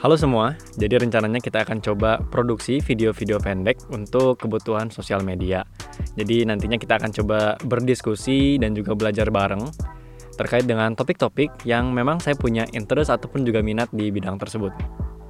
Halo 0.00 0.20
semua, 0.20 0.56
jadi 0.76 1.00
rencananya 1.00 1.40
kita 1.40 1.64
akan 1.64 1.80
coba 1.84 2.20
produksi 2.32 2.80
video-video 2.80 3.40
pendek 3.40 3.80
untuk 3.92 4.40
kebutuhan 4.40 4.88
sosial 4.88 5.20
media. 5.24 5.64
Jadi 6.16 6.48
nantinya 6.48 6.80
kita 6.80 7.00
akan 7.00 7.12
coba 7.12 7.60
berdiskusi 7.60 8.56
dan 8.56 8.72
juga 8.72 8.96
belajar 8.96 9.28
bareng 9.28 9.64
terkait 10.36 10.64
dengan 10.64 10.92
topik-topik 10.92 11.68
yang 11.68 11.92
memang 11.92 12.24
saya 12.24 12.36
punya 12.40 12.64
interest 12.72 13.12
ataupun 13.12 13.44
juga 13.44 13.60
minat 13.60 13.92
di 13.92 14.08
bidang 14.08 14.40
tersebut. 14.40 14.72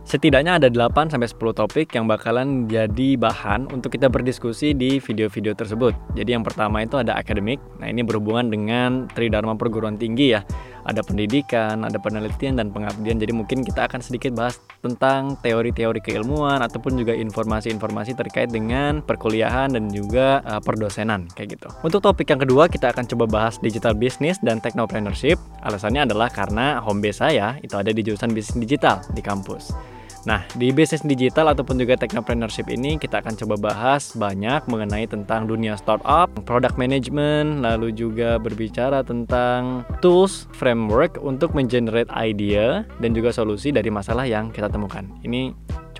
Setidaknya 0.04 0.60
ada 0.60 0.68
8 0.68 1.08
sampai 1.08 1.26
10 1.32 1.56
topik 1.56 1.88
yang 1.96 2.04
bakalan 2.04 2.68
jadi 2.68 3.16
bahan 3.16 3.72
untuk 3.72 3.88
kita 3.88 4.12
berdiskusi 4.12 4.76
di 4.76 5.00
video-video 5.00 5.56
tersebut. 5.56 5.96
Jadi 6.12 6.36
yang 6.36 6.44
pertama 6.44 6.84
itu 6.84 7.00
ada 7.00 7.16
akademik. 7.16 7.56
Nah, 7.80 7.88
ini 7.88 8.04
berhubungan 8.04 8.52
dengan 8.52 9.08
Tridharma 9.08 9.56
perguruan 9.56 9.96
tinggi 9.96 10.36
ya. 10.36 10.44
Ada 10.84 11.00
pendidikan, 11.00 11.82
ada 11.84 11.96
penelitian 11.96 12.60
dan 12.60 12.68
pengabdian. 12.68 13.16
Jadi 13.16 13.32
mungkin 13.32 13.64
kita 13.64 13.88
akan 13.88 14.04
sedikit 14.04 14.36
bahas 14.36 14.60
tentang 14.84 15.40
teori-teori 15.40 16.04
keilmuan 16.04 16.60
ataupun 16.60 17.00
juga 17.00 17.16
informasi-informasi 17.16 18.12
terkait 18.16 18.52
dengan 18.52 19.00
perkuliahan 19.00 19.72
dan 19.72 19.88
juga 19.88 20.44
uh, 20.44 20.60
perdosenan 20.60 21.28
kayak 21.32 21.56
gitu. 21.56 21.68
Untuk 21.80 22.04
topik 22.04 22.28
yang 22.28 22.40
kedua 22.40 22.68
kita 22.68 22.92
akan 22.92 23.08
coba 23.08 23.24
bahas 23.24 23.56
digital 23.60 23.96
business 23.96 24.36
dan 24.44 24.60
technopreneurship. 24.60 25.40
Alasannya 25.64 26.04
adalah 26.04 26.28
karena 26.28 26.80
home 26.84 27.00
base 27.00 27.24
saya 27.24 27.56
itu 27.64 27.74
ada 27.76 27.88
di 27.88 28.04
jurusan 28.04 28.36
bisnis 28.36 28.60
digital 28.60 29.00
di 29.16 29.24
kampus. 29.24 29.93
Nah, 30.24 30.40
di 30.56 30.72
bisnis 30.72 31.04
digital 31.04 31.52
ataupun 31.52 31.76
juga 31.76 32.00
technopreneurship 32.00 32.72
ini 32.72 32.96
kita 32.96 33.20
akan 33.20 33.36
coba 33.44 33.54
bahas 33.60 34.16
banyak 34.16 34.64
mengenai 34.72 35.04
tentang 35.04 35.44
dunia 35.44 35.76
startup, 35.76 36.32
product 36.48 36.80
management, 36.80 37.60
lalu 37.60 37.92
juga 37.92 38.40
berbicara 38.40 39.04
tentang 39.04 39.84
tools, 40.00 40.48
framework 40.56 41.20
untuk 41.20 41.52
mengenerate 41.52 42.08
idea 42.16 42.88
dan 43.04 43.12
juga 43.12 43.36
solusi 43.36 43.68
dari 43.68 43.92
masalah 43.92 44.24
yang 44.24 44.48
kita 44.48 44.72
temukan. 44.72 45.04
Ini 45.20 45.52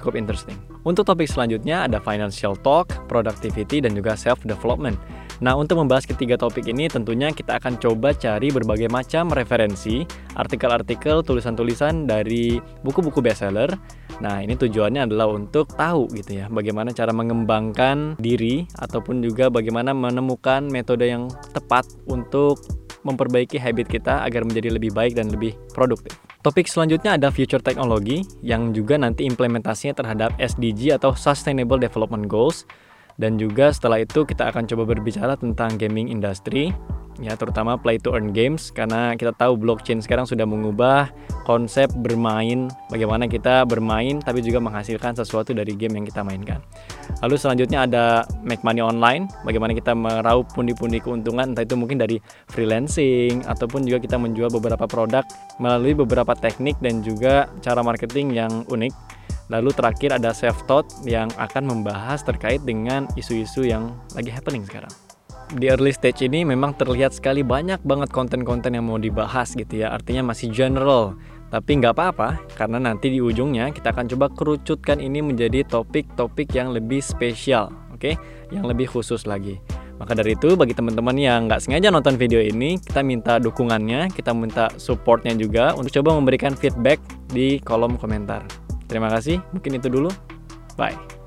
cukup 0.05 0.21
interesting. 0.21 0.61
Untuk 0.85 1.09
topik 1.09 1.25
selanjutnya 1.25 1.89
ada 1.89 1.97
financial 1.97 2.53
talk, 2.61 2.93
productivity 3.09 3.81
dan 3.81 3.97
juga 3.97 4.13
self 4.13 4.45
development. 4.45 5.01
Nah, 5.43 5.59
untuk 5.59 5.83
membahas 5.83 6.07
ketiga 6.07 6.39
topik 6.39 6.69
ini 6.71 6.87
tentunya 6.87 7.33
kita 7.35 7.59
akan 7.59 7.81
coba 7.83 8.15
cari 8.15 8.55
berbagai 8.55 8.87
macam 8.87 9.33
referensi, 9.35 10.07
artikel-artikel, 10.39 11.27
tulisan-tulisan 11.27 12.07
dari 12.07 12.63
buku-buku 12.87 13.19
bestseller. 13.19 13.73
Nah, 14.23 14.39
ini 14.45 14.55
tujuannya 14.55 15.11
adalah 15.11 15.27
untuk 15.27 15.75
tahu 15.75 16.07
gitu 16.15 16.39
ya, 16.39 16.47
bagaimana 16.47 16.95
cara 16.95 17.11
mengembangkan 17.11 18.15
diri 18.23 18.71
ataupun 18.79 19.27
juga 19.27 19.51
bagaimana 19.51 19.91
menemukan 19.91 20.71
metode 20.71 21.11
yang 21.11 21.27
tepat 21.51 21.89
untuk 22.07 22.84
memperbaiki 23.05 23.61
habit 23.61 23.87
kita 23.87 24.25
agar 24.25 24.43
menjadi 24.43 24.75
lebih 24.75 24.91
baik 24.97 25.15
dan 25.15 25.31
lebih 25.31 25.55
produktif. 25.77 26.17
Topik 26.41 26.69
selanjutnya 26.69 27.17
ada 27.17 27.33
future 27.33 27.61
technology 27.61 28.25
yang 28.45 28.73
juga 28.73 29.01
nanti 29.01 29.25
implementasinya 29.25 29.97
terhadap 29.97 30.37
SDG 30.37 30.97
atau 30.97 31.17
Sustainable 31.17 31.81
Development 31.81 32.25
Goals 32.29 32.69
dan 33.17 33.39
juga 33.39 33.71
setelah 33.71 34.03
itu 34.03 34.27
kita 34.27 34.51
akan 34.51 34.67
coba 34.67 34.83
berbicara 34.91 35.39
tentang 35.39 35.79
gaming 35.79 36.11
industry 36.11 36.75
ya 37.23 37.39
terutama 37.39 37.79
play 37.79 37.95
to 37.95 38.11
earn 38.11 38.35
games 38.35 38.75
karena 38.75 39.15
kita 39.15 39.31
tahu 39.39 39.55
blockchain 39.55 40.03
sekarang 40.03 40.27
sudah 40.27 40.43
mengubah 40.43 41.15
konsep 41.47 41.87
bermain 42.03 42.67
bagaimana 42.91 43.31
kita 43.31 43.63
bermain 43.63 44.19
tapi 44.19 44.43
juga 44.43 44.59
menghasilkan 44.59 45.15
sesuatu 45.15 45.55
dari 45.55 45.79
game 45.79 46.03
yang 46.03 46.07
kita 46.09 46.27
mainkan. 46.27 46.59
Lalu 47.25 47.41
selanjutnya 47.41 47.89
ada 47.89 48.05
make 48.45 48.61
money 48.61 48.85
online, 48.85 49.33
bagaimana 49.49 49.73
kita 49.73 49.97
meraup 49.97 50.45
pundi-pundi 50.53 51.01
keuntungan 51.01 51.57
entah 51.57 51.65
itu 51.65 51.73
mungkin 51.73 51.97
dari 51.97 52.21
freelancing 52.53 53.41
ataupun 53.49 53.89
juga 53.89 54.05
kita 54.05 54.21
menjual 54.21 54.53
beberapa 54.53 54.85
produk 54.85 55.25
melalui 55.57 55.97
beberapa 55.97 56.37
teknik 56.37 56.77
dan 56.85 57.01
juga 57.01 57.49
cara 57.65 57.81
marketing 57.81 58.37
yang 58.37 58.53
unik 58.69 58.93
Lalu 59.53 59.77
terakhir 59.77 60.17
ada 60.17 60.33
self 60.33 60.65
thought 60.65 60.89
yang 61.05 61.29
akan 61.37 61.69
membahas 61.69 62.25
terkait 62.25 62.65
dengan 62.65 63.05
isu-isu 63.13 63.69
yang 63.69 63.93
lagi 64.17 64.33
happening 64.33 64.65
sekarang. 64.65 64.89
Di 65.53 65.69
early 65.69 65.93
stage 65.93 66.25
ini 66.25 66.41
memang 66.41 66.73
terlihat 66.73 67.13
sekali 67.13 67.45
banyak 67.45 67.85
banget 67.85 68.09
konten-konten 68.09 68.73
yang 68.73 68.89
mau 68.89 68.97
dibahas 68.97 69.53
gitu 69.53 69.85
ya. 69.85 69.93
Artinya 69.93 70.33
masih 70.33 70.49
general. 70.49 71.21
Tapi 71.55 71.79
nggak 71.79 71.95
apa-apa, 71.95 72.43
karena 72.59 72.83
nanti 72.83 73.15
di 73.15 73.23
ujungnya 73.23 73.71
kita 73.71 73.95
akan 73.95 74.11
coba 74.11 74.27
kerucutkan 74.35 74.99
ini 74.99 75.23
menjadi 75.23 75.63
topik-topik 75.63 76.51
yang 76.51 76.75
lebih 76.75 76.99
spesial, 76.99 77.71
oke? 77.95 78.03
Okay? 78.03 78.15
Yang 78.51 78.65
lebih 78.75 78.87
khusus 78.91 79.23
lagi. 79.23 79.63
Maka 80.03 80.19
dari 80.19 80.35
itu, 80.35 80.59
bagi 80.59 80.75
teman-teman 80.75 81.15
yang 81.15 81.47
nggak 81.47 81.63
sengaja 81.63 81.95
nonton 81.95 82.19
video 82.19 82.43
ini, 82.43 82.83
kita 82.83 83.07
minta 83.07 83.39
dukungannya, 83.39 84.11
kita 84.11 84.35
minta 84.35 84.67
supportnya 84.83 85.31
juga 85.39 85.79
untuk 85.79 85.95
coba 86.03 86.19
memberikan 86.19 86.59
feedback 86.59 86.99
di 87.31 87.63
kolom 87.63 87.95
komentar. 88.03 88.43
Terima 88.91 89.07
kasih, 89.07 89.39
mungkin 89.55 89.79
itu 89.79 89.87
dulu. 89.87 90.11
Bye. 90.75 91.24